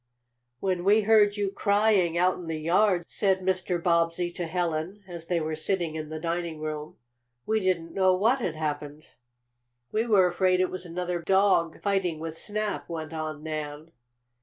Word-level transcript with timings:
"When 0.59 0.83
we 0.83 1.01
heard 1.01 1.37
you 1.37 1.51
crying, 1.51 2.17
out 2.17 2.33
in 2.39 2.47
the 2.47 2.57
yard," 2.59 3.03
said 3.07 3.41
Mr. 3.41 3.77
Bobbsey 3.79 4.31
to 4.31 4.47
Helen, 4.47 5.03
as 5.07 5.27
they 5.27 5.39
were 5.39 5.55
sitting 5.55 5.93
in 5.93 6.09
the 6.09 6.19
dining 6.19 6.59
room, 6.59 6.97
"we 7.45 7.59
didn't 7.59 7.93
know 7.93 8.15
what 8.15 8.39
had 8.39 8.55
happened." 8.55 9.09
"We 9.91 10.07
were 10.07 10.25
afraid 10.25 10.59
it 10.59 10.71
was 10.71 10.87
another 10.87 11.19
dog 11.21 11.83
fighting 11.83 12.17
with 12.19 12.35
Snap," 12.35 12.89
went 12.89 13.13
on 13.13 13.43
Nan. 13.43 13.91